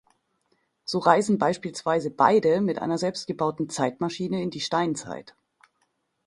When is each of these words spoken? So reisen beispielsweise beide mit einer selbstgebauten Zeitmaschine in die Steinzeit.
So 0.83 0.97
reisen 0.97 1.37
beispielsweise 1.37 2.09
beide 2.09 2.61
mit 2.61 2.79
einer 2.79 2.97
selbstgebauten 2.97 3.69
Zeitmaschine 3.69 4.41
in 4.41 4.49
die 4.49 4.59
Steinzeit. 4.59 5.35